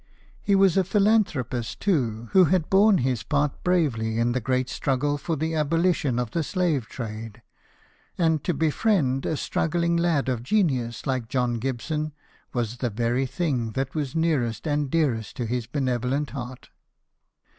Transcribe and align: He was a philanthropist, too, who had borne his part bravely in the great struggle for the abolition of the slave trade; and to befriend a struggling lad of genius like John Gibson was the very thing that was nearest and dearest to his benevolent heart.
He 0.41 0.55
was 0.55 0.77
a 0.77 0.83
philanthropist, 0.83 1.79
too, 1.79 2.29
who 2.31 2.45
had 2.45 2.71
borne 2.71 2.97
his 3.05 3.21
part 3.21 3.63
bravely 3.63 4.17
in 4.17 4.31
the 4.31 4.39
great 4.41 4.67
struggle 4.67 5.15
for 5.19 5.35
the 5.35 5.53
abolition 5.53 6.17
of 6.17 6.31
the 6.31 6.41
slave 6.41 6.87
trade; 6.89 7.43
and 8.17 8.43
to 8.43 8.55
befriend 8.55 9.27
a 9.27 9.37
struggling 9.37 9.95
lad 9.95 10.27
of 10.27 10.41
genius 10.41 11.05
like 11.05 11.27
John 11.29 11.59
Gibson 11.59 12.13
was 12.51 12.77
the 12.77 12.89
very 12.89 13.27
thing 13.27 13.73
that 13.73 13.93
was 13.93 14.15
nearest 14.15 14.67
and 14.67 14.89
dearest 14.89 15.35
to 15.35 15.45
his 15.45 15.67
benevolent 15.67 16.31
heart. 16.31 16.71